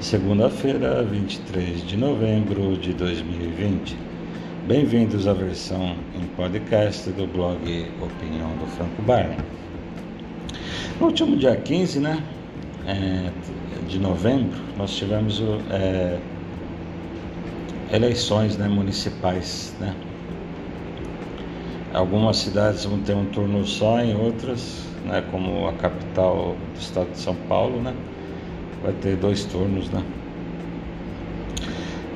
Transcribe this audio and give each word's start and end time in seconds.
segunda-feira, 0.00 1.02
23 1.02 1.86
de 1.86 1.94
novembro 1.94 2.74
de 2.78 2.94
2020. 2.94 3.94
Bem-vindos 4.66 5.28
à 5.28 5.34
versão 5.34 5.94
em 6.18 6.24
podcast 6.36 7.10
do 7.10 7.26
blog 7.26 7.60
Opinião 8.00 8.48
do 8.56 8.66
Franco 8.66 9.02
Barney. 9.02 9.36
No 10.98 11.08
último 11.08 11.36
dia 11.36 11.54
15 11.54 12.00
né, 12.00 12.24
é, 12.86 13.30
de 13.86 13.98
novembro, 13.98 14.58
nós 14.78 14.96
tivemos 14.96 15.42
é, 15.70 16.18
eleições 17.92 18.56
né, 18.56 18.68
municipais. 18.68 19.74
Né? 19.78 19.94
Algumas 21.92 22.38
cidades 22.38 22.86
vão 22.86 23.00
ter 23.00 23.14
um 23.14 23.26
turno 23.26 23.66
só, 23.66 24.00
em 24.00 24.16
outras, 24.16 24.82
né, 25.04 25.22
como 25.30 25.68
a 25.68 25.74
capital 25.74 26.56
do 26.74 26.80
estado 26.80 27.10
de 27.10 27.18
São 27.18 27.34
Paulo, 27.34 27.82
né? 27.82 27.94
Vai 28.82 28.92
ter 28.92 29.16
dois 29.16 29.44
turnos, 29.44 29.88
né? 29.90 30.02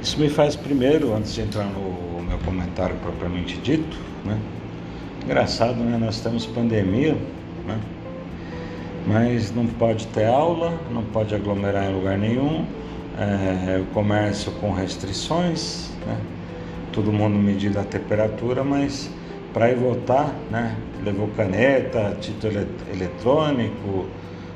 Isso 0.02 0.20
me 0.20 0.28
faz 0.28 0.54
primeiro, 0.54 1.14
antes 1.14 1.34
de 1.34 1.40
entrar 1.40 1.64
no 1.64 2.22
meu 2.22 2.38
comentário 2.44 2.96
propriamente 2.96 3.56
dito, 3.58 3.96
né? 4.24 4.38
Engraçado, 5.24 5.76
né? 5.76 5.96
Nós 5.98 6.20
temos 6.20 6.44
pandemia, 6.44 7.16
né? 7.66 7.78
Mas 9.06 9.54
não 9.54 9.66
pode 9.66 10.06
ter 10.08 10.26
aula, 10.26 10.78
não 10.90 11.02
pode 11.02 11.34
aglomerar 11.34 11.90
em 11.90 11.94
lugar 11.94 12.18
nenhum, 12.18 12.66
é, 13.18 13.78
o 13.78 13.84
comércio 13.94 14.52
com 14.52 14.72
restrições, 14.72 15.90
né? 16.06 16.18
Todo 16.92 17.12
mundo 17.12 17.36
medindo 17.36 17.78
a 17.78 17.84
temperatura, 17.84 18.62
mas 18.62 19.10
para 19.52 19.70
ir 19.70 19.76
votar, 19.76 20.34
né? 20.50 20.76
Levou 21.02 21.28
caneta, 21.28 22.16
título 22.20 22.66
eletrônico, 22.92 24.06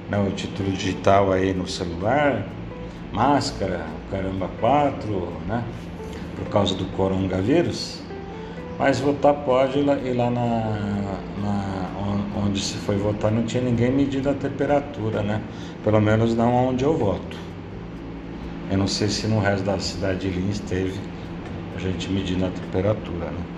né, 0.09 0.19
o 0.19 0.31
título 0.31 0.71
digital 0.71 1.33
aí 1.33 1.53
no 1.53 1.67
celular, 1.67 2.47
máscara, 3.13 3.85
caramba 4.11 4.49
4, 4.61 5.33
né? 5.47 5.65
Por 6.37 6.49
causa 6.49 6.75
do 6.75 6.85
coronavírus. 6.97 8.01
Mas 8.79 9.01
votar 9.01 9.35
pode 9.35 9.81
ir 9.81 10.15
lá 10.15 10.31
na, 10.31 11.21
na, 11.43 11.91
onde 12.37 12.61
se 12.61 12.75
foi 12.75 12.97
votar 12.97 13.31
não 13.31 13.43
tinha 13.43 13.63
ninguém 13.63 13.91
medindo 13.91 14.31
a 14.31 14.35
temperatura, 14.35 15.23
né? 15.23 15.43
Pelo 15.83 16.01
menos 16.01 16.35
não 16.35 16.69
onde 16.69 16.85
eu 16.85 16.97
voto. 16.97 17.37
Eu 18.71 18.79
não 18.79 18.87
sei 18.87 19.09
se 19.09 19.27
no 19.27 19.41
resto 19.41 19.65
da 19.65 19.79
cidade 19.79 20.31
de 20.31 20.39
Lins 20.39 20.61
teve 20.61 20.99
a 21.77 21.81
gente 21.81 22.11
medindo 22.11 22.47
a 22.47 22.51
temperatura, 22.51 23.27
né? 23.31 23.58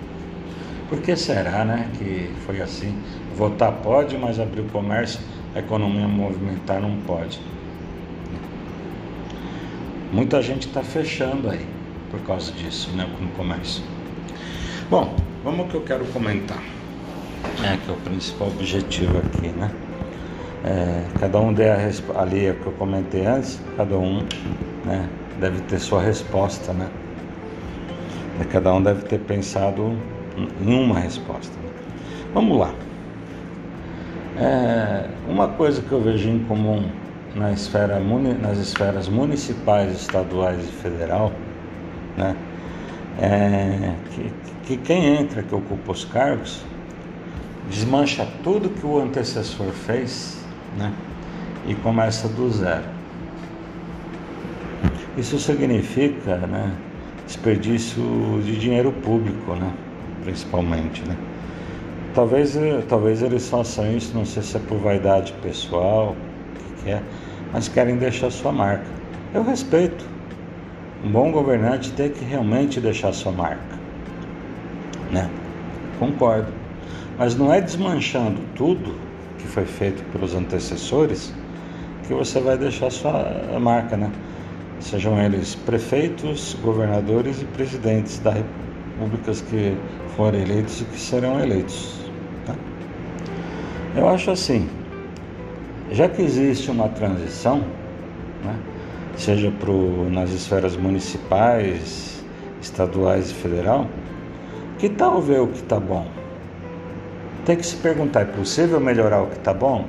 Por 0.91 0.99
que 0.99 1.15
será, 1.15 1.63
né, 1.63 1.89
que 1.97 2.29
foi 2.45 2.61
assim? 2.61 2.93
Votar 3.33 3.71
pode, 3.71 4.17
mas 4.17 4.41
abrir 4.41 4.59
o 4.59 4.65
comércio 4.65 5.21
a 5.55 5.59
economia 5.59 6.05
movimentar 6.05 6.81
não 6.81 6.97
pode. 7.07 7.39
Muita 10.11 10.41
gente 10.41 10.67
está 10.67 10.83
fechando 10.83 11.49
aí 11.49 11.65
por 12.09 12.19
causa 12.21 12.51
disso, 12.51 12.91
né, 12.91 13.07
no 13.21 13.29
comércio. 13.29 13.81
Bom, 14.89 15.15
vamos 15.45 15.61
ao 15.61 15.67
que 15.67 15.75
eu 15.75 15.81
quero 15.81 16.05
comentar, 16.07 16.61
é, 17.63 17.77
que 17.77 17.89
é 17.89 17.93
o 17.93 17.97
principal 17.97 18.49
objetivo 18.49 19.17
aqui, 19.17 19.47
né? 19.47 19.71
É, 20.65 21.05
cada 21.21 21.39
um 21.39 21.53
der 21.53 21.71
a 21.71 22.21
ali 22.21 22.47
é 22.47 22.51
o 22.51 22.55
que 22.55 22.67
eu 22.67 22.73
comentei 22.73 23.25
antes, 23.25 23.61
cada 23.77 23.97
um 23.97 24.25
né, 24.83 25.07
deve 25.39 25.61
ter 25.61 25.79
sua 25.79 26.01
resposta, 26.01 26.73
né? 26.73 26.89
Cada 28.51 28.73
um 28.73 28.83
deve 28.83 29.03
ter 29.03 29.19
pensado 29.19 29.95
em 30.37 30.73
uma 30.73 30.99
resposta. 30.99 31.53
Vamos 32.33 32.57
lá. 32.57 32.73
É, 34.37 35.09
uma 35.27 35.49
coisa 35.49 35.81
que 35.81 35.91
eu 35.91 36.01
vejo 36.01 36.29
em 36.29 36.39
comum 36.45 36.83
na 37.35 37.51
esfera, 37.51 37.99
nas 38.41 38.57
esferas 38.57 39.07
municipais, 39.07 39.93
estaduais 39.93 40.67
e 40.67 40.71
federal, 40.71 41.31
né, 42.17 42.35
é 43.19 43.93
que, 44.11 44.31
que 44.65 44.77
quem 44.77 45.17
entra, 45.17 45.43
que 45.43 45.53
ocupa 45.53 45.91
os 45.91 46.05
cargos, 46.05 46.63
desmancha 47.69 48.27
tudo 48.43 48.69
que 48.69 48.85
o 48.85 48.99
antecessor 48.99 49.71
fez 49.71 50.43
né, 50.77 50.91
e 51.67 51.75
começa 51.75 52.27
do 52.27 52.49
zero. 52.49 52.85
Isso 55.17 55.37
significa 55.39 56.37
né, 56.37 56.71
desperdício 57.25 58.41
de 58.43 58.57
dinheiro 58.57 58.91
público, 58.91 59.55
né, 59.55 59.71
principalmente. 60.23 61.03
Né. 61.07 61.15
Talvez, 62.13 62.55
eh, 62.55 62.83
talvez 62.87 63.21
eles 63.21 63.49
façam 63.49 63.95
isso, 63.95 64.15
não 64.15 64.25
sei 64.25 64.43
se 64.43 64.57
é 64.57 64.59
por 64.59 64.77
vaidade 64.79 65.33
pessoal, 65.41 66.15
o 66.15 66.83
que, 66.83 66.91
é, 66.91 67.01
mas 67.53 67.67
querem 67.67 67.97
deixar 67.97 68.31
sua 68.31 68.51
marca. 68.51 68.85
Eu 69.33 69.43
respeito. 69.43 70.05
Um 71.03 71.11
bom 71.11 71.31
governante 71.31 71.91
tem 71.93 72.09
que 72.09 72.23
realmente 72.23 72.79
deixar 72.79 73.13
sua 73.13 73.31
marca. 73.31 73.79
Né? 75.11 75.29
Concordo. 75.99 76.51
Mas 77.17 77.35
não 77.35 77.53
é 77.53 77.59
desmanchando 77.59 78.41
tudo 78.55 78.93
que 79.37 79.47
foi 79.47 79.65
feito 79.65 80.03
pelos 80.11 80.35
antecessores 80.35 81.33
que 82.07 82.13
você 82.13 82.39
vai 82.39 82.57
deixar 82.57 82.91
sua 82.91 83.59
marca, 83.59 83.95
né? 83.95 84.11
Sejam 84.79 85.19
eles 85.19 85.55
prefeitos, 85.55 86.57
governadores 86.61 87.41
e 87.41 87.45
presidentes 87.45 88.19
da 88.19 88.31
repúblicas 88.31 89.41
que 89.41 89.77
forem 90.15 90.41
eleitos 90.41 90.81
e 90.81 90.85
que 90.85 90.99
serão 90.99 91.39
eleitos. 91.39 92.01
Eu 93.95 94.07
acho 94.07 94.31
assim, 94.31 94.69
já 95.91 96.07
que 96.07 96.21
existe 96.21 96.71
uma 96.71 96.87
transição, 96.87 97.59
né, 98.43 98.55
seja 99.17 99.51
pro, 99.59 100.09
nas 100.09 100.29
esferas 100.31 100.77
municipais, 100.77 102.23
estaduais 102.61 103.31
e 103.31 103.33
federal, 103.33 103.87
que 104.79 104.87
tal 104.87 105.21
ver 105.21 105.41
o 105.41 105.47
que 105.47 105.59
está 105.59 105.77
bom? 105.77 106.07
Tem 107.45 107.57
que 107.57 107.65
se 107.65 107.75
perguntar, 107.77 108.21
é 108.21 108.25
possível 108.25 108.79
melhorar 108.79 109.23
o 109.23 109.27
que 109.27 109.37
está 109.37 109.53
bom? 109.53 109.85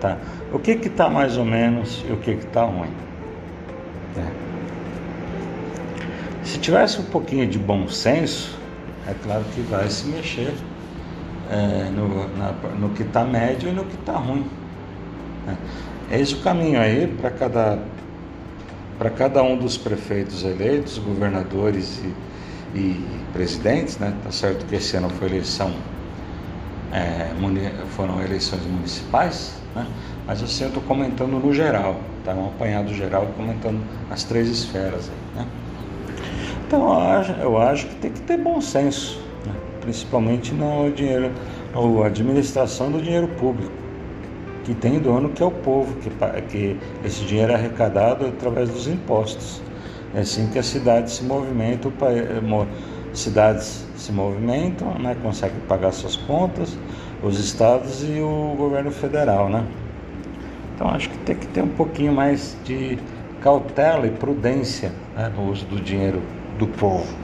Tá. 0.00 0.18
O 0.52 0.58
que 0.58 0.72
está 0.72 1.08
mais 1.08 1.36
ou 1.36 1.44
menos 1.44 2.04
e 2.08 2.12
o 2.12 2.16
que 2.16 2.32
está 2.32 2.64
ruim? 2.64 2.90
É. 4.18 4.26
Se 6.42 6.58
tivesse 6.58 7.00
um 7.00 7.04
pouquinho 7.04 7.46
de 7.46 7.58
bom 7.58 7.86
senso, 7.86 8.55
é 9.08 9.14
claro 9.22 9.44
que 9.54 9.60
vai 9.62 9.88
se 9.88 10.06
mexer 10.06 10.52
é, 11.50 11.90
no, 11.90 12.28
na, 12.36 12.52
no 12.78 12.90
que 12.90 13.02
está 13.02 13.24
médio 13.24 13.68
e 13.68 13.72
no 13.72 13.84
que 13.84 13.94
está 13.94 14.12
ruim. 14.12 14.46
Né? 15.46 15.56
É 16.10 16.20
esse 16.20 16.34
o 16.34 16.40
caminho 16.40 16.80
aí 16.80 17.06
para 17.06 17.30
cada, 17.30 17.78
para 18.98 19.10
cada 19.10 19.42
um 19.42 19.56
dos 19.56 19.76
prefeitos 19.76 20.44
eleitos, 20.44 20.98
governadores 20.98 22.02
e, 22.74 22.78
e 22.78 23.20
presidentes, 23.32 23.98
né? 23.98 24.12
Tá 24.24 24.30
certo 24.30 24.66
que 24.66 24.74
esse 24.76 24.96
ano 24.96 25.10
foi 25.10 25.28
eleição, 25.28 25.72
é, 26.92 27.30
foram 27.96 28.22
eleições 28.22 28.64
municipais, 28.66 29.54
né? 29.74 29.86
Mas 30.26 30.42
assim 30.42 30.64
eu 30.64 30.68
estou 30.68 30.82
comentando 30.82 31.40
no 31.40 31.52
geral, 31.52 32.00
tá? 32.24 32.32
Um 32.32 32.48
apanhado 32.48 32.92
geral 32.94 33.26
comentando 33.36 33.80
as 34.10 34.24
três 34.24 34.48
esferas 34.48 35.08
aí, 35.08 35.42
né? 35.42 35.48
Então 36.66 36.88
eu 37.40 37.58
acho, 37.58 37.86
que 37.86 37.94
tem 37.96 38.10
que 38.10 38.20
ter 38.22 38.36
bom 38.36 38.60
senso 38.60 39.26
principalmente 39.86 40.52
no 40.52 40.90
dinheiro, 40.90 41.30
na 41.72 42.06
administração 42.06 42.90
do 42.90 43.00
dinheiro 43.00 43.28
público, 43.28 43.70
que 44.64 44.74
tem 44.74 44.98
dono 44.98 45.28
que 45.28 45.40
é 45.40 45.46
o 45.46 45.50
povo, 45.50 45.94
que, 46.00 46.10
que 46.48 46.76
esse 47.04 47.24
dinheiro 47.24 47.52
é 47.52 47.54
arrecadado 47.54 48.26
através 48.26 48.68
dos 48.68 48.88
impostos. 48.88 49.62
É 50.12 50.20
assim 50.20 50.48
que 50.48 50.58
as 50.58 50.66
cidades 50.66 51.12
se 51.12 51.22
movimentam, 51.22 51.92
cidades 53.12 53.86
se 53.96 54.10
movimentam, 54.10 54.98
né, 54.98 55.16
conseguem 55.22 55.60
pagar 55.68 55.92
suas 55.92 56.16
contas, 56.16 56.76
os 57.22 57.38
estados 57.38 58.02
e 58.02 58.20
o 58.20 58.54
governo 58.56 58.90
federal, 58.90 59.48
né? 59.48 59.64
Então 60.74 60.88
acho 60.88 61.08
que 61.08 61.18
tem 61.18 61.36
que 61.36 61.46
ter 61.46 61.62
um 61.62 61.68
pouquinho 61.68 62.12
mais 62.12 62.56
de 62.64 62.98
cautela 63.40 64.06
e 64.06 64.10
prudência 64.10 64.92
né, 65.16 65.32
no 65.34 65.48
uso 65.48 65.64
do 65.64 65.80
dinheiro 65.80 66.20
do 66.58 66.66
povo, 66.66 67.14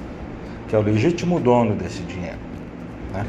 que 0.68 0.76
é 0.76 0.78
o 0.78 0.82
legítimo 0.82 1.40
dono 1.40 1.74
desse 1.74 2.02
dinheiro. 2.02 2.38
Né? 3.12 3.26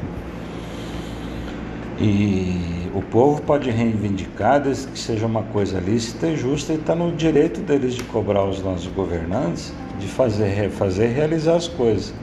E 1.99 2.89
o 2.93 3.01
povo 3.01 3.41
pode 3.41 3.69
reivindicar 3.69 4.61
desde 4.61 4.87
que 4.87 4.99
seja 4.99 5.25
uma 5.25 5.43
coisa 5.43 5.79
lícita 5.79 6.27
e 6.27 6.35
justa 6.35 6.73
e 6.73 6.75
está 6.75 6.95
no 6.95 7.11
direito 7.11 7.61
deles 7.61 7.95
de 7.95 8.03
cobrar 8.03 8.45
os 8.45 8.61
nossos 8.61 8.87
governantes 8.87 9.73
de 9.99 10.07
fazer, 10.07 10.69
fazer 10.71 11.07
realizar 11.07 11.55
as 11.55 11.67
coisas, 11.67 12.13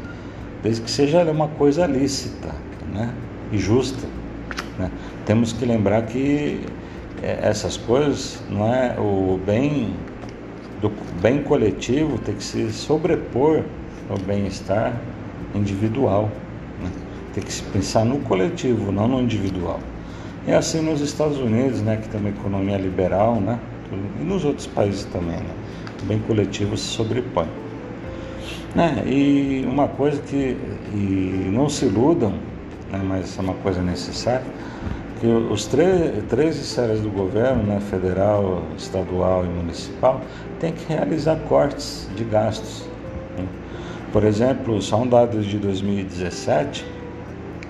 desde 0.63 0.83
que 0.83 0.91
seja 0.91 1.23
uma 1.25 1.49
coisa 1.49 1.87
lícita 1.87 2.55
né? 2.93 3.13
e 3.53 3.59
justa. 3.59 4.07
Né? 4.79 4.91
Temos 5.25 5.53
que 5.53 5.65
lembrar 5.65 6.03
que 6.03 6.61
é, 7.23 7.39
essas 7.43 7.77
coisas 7.77 8.43
não 8.51 8.73
é 8.73 8.99
o 8.99 9.39
bem 9.45 9.95
do 10.81 10.91
bem 11.21 11.43
coletivo 11.43 12.19
tem 12.19 12.35
que 12.35 12.45
se 12.45 12.73
sobrepor 12.73 13.63
ao 14.09 14.19
bem-estar 14.19 14.99
individual. 15.55 16.31
Tem 17.35 17.43
que 17.43 17.53
se 17.53 17.63
pensar 17.65 18.05
no 18.05 18.19
coletivo, 18.21 18.91
não 18.91 19.07
no 19.07 19.21
individual. 19.21 19.79
É 20.47 20.55
assim 20.55 20.81
nos 20.81 21.01
Estados 21.01 21.39
Unidos, 21.39 21.81
né, 21.81 21.97
que 21.97 22.09
tem 22.09 22.19
uma 22.19 22.31
economia 22.31 22.77
liberal, 22.77 23.37
né, 23.37 23.59
e 24.21 24.25
nos 24.25 24.45
outros 24.45 24.67
países 24.67 25.05
também, 25.05 25.37
né, 25.37 25.55
pensamento 26.01 26.05
bem 26.05 26.19
coletivo 26.21 26.77
se 26.77 26.85
sobrepõe. 26.85 27.47
Né? 28.75 29.03
E 29.07 29.65
uma 29.67 29.89
coisa 29.89 30.21
que 30.23 30.57
e 30.95 31.51
não 31.53 31.69
se 31.69 31.87
iludam, 31.87 32.33
né, 32.91 33.01
mas 33.05 33.37
é 33.39 33.43
uma 33.43 33.55
coisa 33.55 33.83
necessária, 33.83 34.45
que 35.21 35.27
os 35.27 35.67
três, 35.67 36.25
três 36.31 36.57
esferas 36.57 37.01
do 37.01 37.11
governo, 37.11 37.63
né, 37.63 37.79
federal, 37.91 38.63
estadual 38.77 39.45
e 39.45 39.49
municipal, 39.49 40.23
têm 40.59 40.73
que 40.73 40.91
realizar 40.91 41.37
cortes 41.47 42.09
de 42.17 42.25
gastos. 42.25 42.87
Né? 43.37 43.47
Por 44.13 44.25
exemplo, 44.25 44.81
só 44.81 44.97
um 44.97 45.07
dado 45.07 45.43
de 45.43 45.59
2017, 45.59 46.87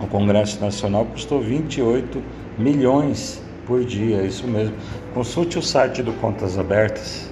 o 0.01 0.07
Congresso 0.07 0.61
Nacional 0.61 1.05
custou 1.07 1.41
28 1.41 2.23
milhões 2.57 3.43
por 3.67 3.85
dia, 3.85 4.23
isso 4.23 4.47
mesmo. 4.47 4.75
Consulte 5.13 5.59
o 5.59 5.63
site 5.63 6.03
do 6.05 6.13
Contas 6.15 6.57
Abertas. 6.57 7.31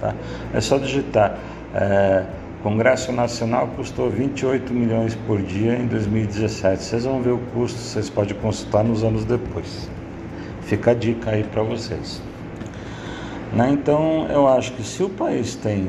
Tá? 0.00 0.12
É 0.52 0.60
só 0.60 0.76
digitar. 0.76 1.38
É, 1.72 2.24
Congresso 2.66 3.12
Nacional 3.12 3.68
custou 3.76 4.10
28 4.10 4.74
milhões 4.74 5.14
por 5.24 5.40
dia 5.40 5.76
em 5.76 5.86
2017. 5.86 6.82
Vocês 6.82 7.04
vão 7.04 7.22
ver 7.22 7.30
o 7.30 7.38
custo, 7.54 7.78
vocês 7.78 8.10
podem 8.10 8.36
consultar 8.38 8.82
nos 8.82 9.04
anos 9.04 9.24
depois. 9.24 9.88
Fica 10.62 10.90
a 10.90 10.94
dica 10.94 11.30
aí 11.30 11.44
para 11.44 11.62
vocês. 11.62 12.20
Né? 13.52 13.70
Então, 13.70 14.26
eu 14.28 14.48
acho 14.48 14.72
que 14.72 14.82
se 14.82 15.00
o 15.00 15.08
país 15.08 15.54
tem 15.54 15.86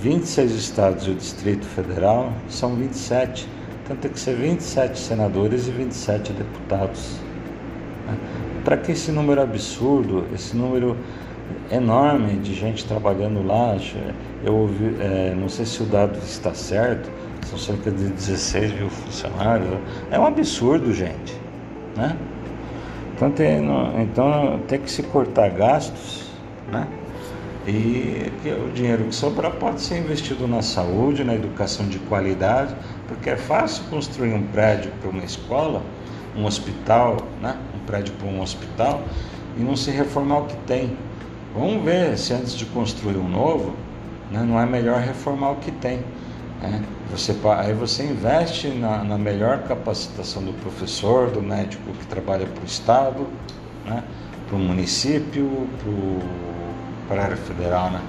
26 0.00 0.50
estados 0.50 1.06
e 1.06 1.10
o 1.10 1.14
Distrito 1.14 1.64
Federal, 1.64 2.32
são 2.48 2.74
27. 2.74 3.48
Então 3.84 3.96
tem 3.96 4.10
que 4.10 4.18
ser 4.18 4.34
27 4.34 4.98
senadores 4.98 5.68
e 5.68 5.70
27 5.70 6.32
deputados. 6.32 7.20
Né? 8.04 8.18
Para 8.64 8.76
que 8.76 8.90
esse 8.90 9.12
número 9.12 9.40
absurdo, 9.40 10.26
esse 10.34 10.56
número 10.56 10.96
enorme 11.70 12.34
de 12.34 12.54
gente 12.54 12.84
trabalhando 12.84 13.46
lá. 13.46 13.76
Eu 14.44 14.54
ouvi, 14.54 14.96
é, 15.00 15.34
não 15.34 15.48
sei 15.48 15.66
se 15.66 15.82
o 15.82 15.86
dado 15.86 16.18
está 16.18 16.54
certo, 16.54 17.10
são 17.46 17.58
cerca 17.58 17.90
de 17.90 18.08
16 18.08 18.72
mil 18.74 18.90
funcionários. 18.90 19.68
É 20.10 20.18
um 20.18 20.26
absurdo, 20.26 20.92
gente. 20.92 21.34
Né? 21.96 22.16
Então 23.14 23.30
tem, 23.30 23.64
então 24.02 24.60
tem 24.68 24.78
que 24.78 24.90
se 24.90 25.02
cortar 25.02 25.48
gastos, 25.50 26.30
né? 26.70 26.86
E 27.66 28.30
o 28.64 28.70
dinheiro 28.72 29.04
que 29.04 29.14
sobrar 29.14 29.50
pode 29.52 29.80
ser 29.80 29.98
investido 29.98 30.46
na 30.46 30.62
saúde, 30.62 31.24
na 31.24 31.34
educação 31.34 31.88
de 31.88 31.98
qualidade, 31.98 32.76
porque 33.08 33.30
é 33.30 33.36
fácil 33.36 33.82
construir 33.90 34.34
um 34.34 34.42
prédio 34.46 34.92
para 35.00 35.10
uma 35.10 35.24
escola, 35.24 35.82
um 36.36 36.44
hospital, 36.44 37.16
né? 37.42 37.56
um 37.74 37.84
prédio 37.84 38.14
para 38.14 38.28
um 38.28 38.40
hospital, 38.40 39.02
e 39.56 39.62
não 39.62 39.74
se 39.74 39.90
reformar 39.90 40.38
o 40.40 40.46
que 40.46 40.56
tem. 40.58 40.96
Vamos 41.56 41.82
ver 41.82 42.18
se 42.18 42.34
antes 42.34 42.52
de 42.52 42.66
construir 42.66 43.16
um 43.16 43.26
novo, 43.26 43.74
né, 44.30 44.44
não 44.46 44.60
é 44.60 44.66
melhor 44.66 45.00
reformar 45.00 45.52
o 45.52 45.56
que 45.56 45.70
tem. 45.70 46.04
Né? 46.60 46.82
Você, 47.10 47.34
aí 47.56 47.72
você 47.72 48.04
investe 48.04 48.68
na, 48.68 49.02
na, 49.02 49.16
melhor 49.16 49.62
capacitação 49.62 50.42
do 50.42 50.52
professor, 50.52 51.30
do 51.30 51.40
médico 51.40 51.92
que 51.94 52.06
trabalha 52.08 52.46
para 52.46 52.62
o 52.62 52.66
Estado, 52.66 53.26
né, 53.86 54.04
para 54.46 54.56
o 54.56 54.58
município, 54.58 55.66
para 57.08 57.22
a 57.22 57.24
área 57.24 57.36
federal. 57.38 57.90
Né? 57.90 58.02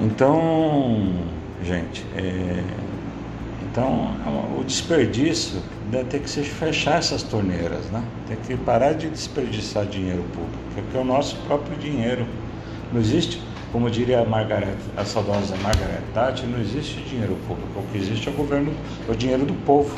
Então, 0.00 1.14
gente, 1.62 2.04
é, 2.16 2.64
então 3.62 4.14
o 4.58 4.64
desperdício 4.64 5.60
deve 5.90 6.04
ter 6.04 6.20
que 6.20 6.30
se 6.30 6.42
fechar 6.42 6.98
essas 6.98 7.22
torneiras, 7.22 7.84
né? 7.90 8.02
Tem 8.26 8.36
que 8.36 8.56
parar 8.56 8.92
de 8.92 9.08
desperdiçar 9.08 9.84
dinheiro 9.86 10.22
público, 10.34 10.58
porque 10.74 10.96
é 10.96 11.00
o 11.00 11.04
nosso 11.04 11.36
próprio 11.46 11.76
dinheiro. 11.76 12.26
Não 12.92 13.00
existe, 13.00 13.40
como 13.72 13.90
diria 13.90 14.20
a 14.20 15.00
a 15.00 15.04
saudosa 15.04 15.56
Margaret 15.56 16.02
Thatcher, 16.14 16.48
não 16.48 16.60
existe 16.60 17.00
dinheiro 17.02 17.36
público. 17.46 17.80
O 17.80 17.82
que 17.92 17.98
existe 17.98 18.28
é 18.28 18.32
o 18.32 18.34
governo, 18.34 18.72
é 19.08 19.12
o 19.12 19.16
dinheiro 19.16 19.44
do 19.44 19.54
povo. 19.64 19.94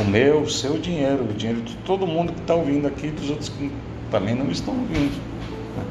O 0.00 0.04
meu, 0.04 0.42
o 0.42 0.50
seu 0.50 0.78
dinheiro, 0.78 1.24
o 1.24 1.34
dinheiro 1.34 1.60
de 1.62 1.74
todo 1.78 2.06
mundo 2.06 2.32
que 2.32 2.40
está 2.40 2.54
ouvindo 2.54 2.86
aqui 2.86 3.08
dos 3.08 3.28
outros 3.28 3.48
que 3.50 3.70
também 4.10 4.34
não 4.34 4.50
estão 4.50 4.74
ouvindo. 4.74 5.20
Né? 5.76 5.84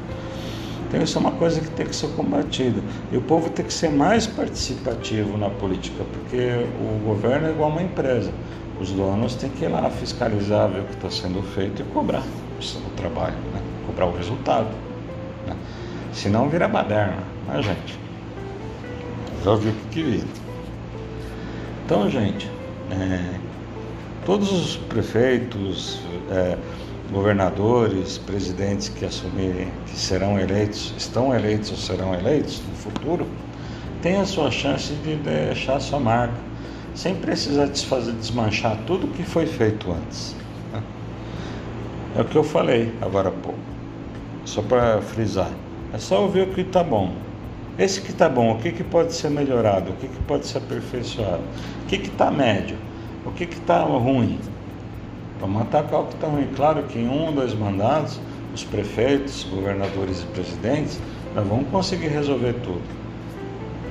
Então 0.90 1.00
isso 1.00 1.18
é 1.18 1.20
uma 1.20 1.30
coisa 1.30 1.60
que 1.60 1.70
tem 1.70 1.86
que 1.86 1.94
ser 1.94 2.08
combatida. 2.16 2.82
E 3.12 3.16
o 3.16 3.22
povo 3.22 3.48
tem 3.48 3.64
que 3.64 3.72
ser 3.72 3.90
mais 3.90 4.26
participativo 4.26 5.38
na 5.38 5.48
política, 5.48 6.02
porque 6.02 6.66
o 6.80 7.06
governo 7.06 7.46
é 7.46 7.50
igual 7.52 7.70
uma 7.70 7.80
empresa. 7.80 8.32
Os 8.80 8.90
donos 8.90 9.36
têm 9.36 9.48
que 9.50 9.66
ir 9.66 9.68
lá 9.68 9.88
fiscalizar, 9.88 10.68
ver 10.68 10.80
o 10.80 10.84
que 10.86 10.94
está 10.94 11.08
sendo 11.08 11.44
feito 11.44 11.82
e 11.82 11.84
cobrar 11.92 12.24
o 12.24 12.90
trabalho, 12.96 13.36
né? 13.54 13.62
cobrar 13.86 14.06
o 14.06 14.16
resultado. 14.16 14.66
Né? 15.46 15.54
Senão 16.12 16.48
vira 16.48 16.66
baderna, 16.66 17.22
né, 17.46 17.62
gente? 17.62 17.96
Já 19.44 19.54
viu 19.54 19.70
o 19.70 19.88
que 19.92 20.02
vira. 20.02 20.26
Então, 21.86 22.10
gente, 22.10 22.50
é, 22.90 23.38
todos 24.26 24.50
os 24.50 24.76
prefeitos, 24.76 26.00
é, 26.32 26.58
governadores, 27.10 28.18
presidentes 28.18 28.88
que 28.88 29.04
assumirem, 29.04 29.68
que 29.86 29.96
serão 29.96 30.38
eleitos, 30.38 30.94
estão 30.96 31.34
eleitos 31.34 31.70
ou 31.70 31.76
serão 31.76 32.14
eleitos 32.14 32.62
no 32.68 32.74
futuro, 32.76 33.26
têm 34.00 34.16
a 34.16 34.24
sua 34.24 34.50
chance 34.50 34.92
de 34.94 35.16
deixar 35.16 35.80
sua 35.80 35.98
marca, 35.98 36.34
sem 36.94 37.14
precisar 37.14 37.66
desfazer, 37.66 38.12
desmanchar 38.12 38.78
tudo 38.86 39.08
que 39.08 39.22
foi 39.22 39.46
feito 39.46 39.90
antes. 39.90 40.36
Né? 40.72 40.82
É 42.16 42.20
o 42.22 42.24
que 42.24 42.36
eu 42.36 42.44
falei 42.44 42.92
agora 43.00 43.28
há 43.28 43.32
pouco, 43.32 43.58
só 44.44 44.62
para 44.62 45.00
frisar. 45.02 45.50
É 45.92 45.98
só 45.98 46.22
ouvir 46.22 46.42
o 46.42 46.54
que 46.54 46.60
está 46.60 46.84
bom. 46.84 47.12
Esse 47.78 48.00
que 48.00 48.10
está 48.10 48.28
bom, 48.28 48.52
o 48.52 48.58
que, 48.58 48.70
que 48.70 48.84
pode 48.84 49.12
ser 49.12 49.30
melhorado, 49.30 49.92
o 49.92 49.94
que, 49.94 50.06
que 50.06 50.22
pode 50.24 50.46
ser 50.46 50.58
aperfeiçoado, 50.58 51.42
o 51.82 51.86
que 51.86 51.96
está 51.96 52.30
médio, 52.30 52.76
o 53.24 53.30
que 53.32 53.44
está 53.44 53.82
ruim. 53.82 54.38
Vamos 55.40 55.62
atacar 55.62 56.00
o 56.00 56.06
que 56.06 56.14
está. 56.14 56.28
Claro 56.54 56.82
que 56.84 56.98
em 56.98 57.08
um 57.08 57.26
ou 57.26 57.32
dois 57.32 57.54
mandatos, 57.54 58.20
os 58.54 58.64
prefeitos, 58.64 59.44
governadores 59.44 60.22
e 60.22 60.26
presidentes, 60.26 61.00
nós 61.34 61.46
vamos 61.46 61.68
conseguir 61.70 62.08
resolver 62.08 62.54
tudo. 62.62 62.82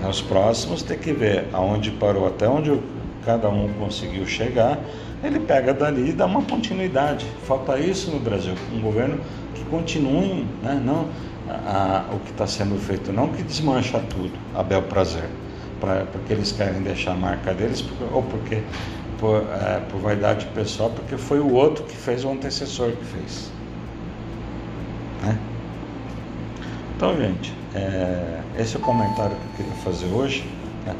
Nos 0.02 0.22
próximos 0.22 0.82
tem 0.82 0.98
que 0.98 1.12
ver 1.12 1.48
aonde 1.52 1.92
parou, 1.92 2.28
até 2.28 2.48
onde 2.48 2.80
cada 3.26 3.50
um 3.50 3.68
conseguiu 3.74 4.26
chegar, 4.26 4.80
ele 5.24 5.40
pega 5.40 5.74
dali 5.74 6.10
e 6.10 6.14
dá 6.14 6.26
uma 6.26 6.42
continuidade. 6.42 7.26
Falta 7.46 7.78
isso 7.78 8.12
no 8.12 8.20
Brasil, 8.20 8.54
um 8.74 8.80
governo 8.80 9.20
que 9.54 9.64
continue, 9.66 10.46
né, 10.64 10.82
não 10.84 11.08
a, 11.50 12.06
a, 12.10 12.16
o 12.16 12.20
que 12.20 12.32
está 12.32 12.48
sendo 12.48 12.80
feito, 12.80 13.12
não 13.12 13.28
que 13.28 13.44
desmancha 13.44 14.00
tudo, 14.10 14.32
a 14.56 14.64
bel 14.64 14.84
prazer, 14.84 15.30
pra, 15.82 16.06
porque 16.12 16.32
eles 16.32 16.52
querem 16.52 16.82
deixar 16.82 17.12
a 17.12 17.16
marca 17.16 17.54
deles, 17.54 17.84
ou 18.14 18.24
porque 18.24 18.62
por, 19.20 19.44
é, 19.44 19.82
por 19.90 20.00
vaidade 20.00 20.46
pessoal, 20.48 20.90
porque 20.90 21.18
foi 21.18 21.40
o 21.40 21.54
outro 21.54 21.84
que 21.84 21.96
fez 21.96 22.24
o 22.24 22.32
antecessor 22.32 22.92
que 22.92 23.06
fez. 23.06 23.52
Né? 25.22 25.38
Então, 26.96 27.16
gente, 27.18 27.54
é, 27.76 28.40
esse 28.58 28.76
é 28.76 28.80
o 28.80 28.82
comentário 28.82 29.36
que 29.36 29.62
eu 29.62 29.66
queria 29.66 29.84
fazer 29.84 30.08
hoje. 30.08 30.46
Né? 30.86 30.96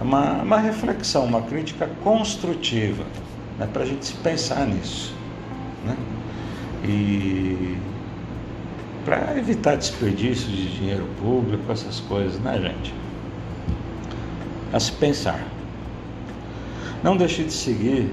É 0.00 0.02
uma, 0.02 0.42
uma 0.42 0.58
reflexão, 0.58 1.24
uma 1.24 1.42
crítica 1.42 1.88
construtiva, 2.02 3.04
né? 3.58 3.68
para 3.72 3.82
a 3.82 3.86
gente 3.86 4.06
se 4.06 4.14
pensar 4.14 4.66
nisso. 4.66 5.14
Né? 5.84 5.96
E 6.84 7.78
para 9.04 9.36
evitar 9.36 9.76
desperdício 9.76 10.48
de 10.48 10.78
dinheiro 10.78 11.06
público, 11.20 11.70
essas 11.70 12.00
coisas, 12.00 12.40
né, 12.40 12.58
gente? 12.58 12.94
A 14.72 14.80
se 14.80 14.92
pensar. 14.92 15.44
Não 17.04 17.16
deixe 17.18 17.44
de 17.44 17.52
seguir 17.52 18.08